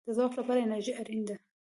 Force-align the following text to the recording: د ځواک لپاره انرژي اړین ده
د 0.07 0.09
ځواک 0.17 0.33
لپاره 0.39 0.59
انرژي 0.63 0.93
اړین 1.01 1.21
ده 1.29 1.35